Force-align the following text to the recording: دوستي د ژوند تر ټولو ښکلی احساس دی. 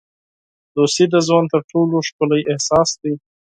دوستي 0.75 1.05
د 1.13 1.15
ژوند 1.27 1.47
تر 1.53 1.61
ټولو 1.71 1.95
ښکلی 2.07 2.41
احساس 2.51 2.89
دی. 3.01 3.13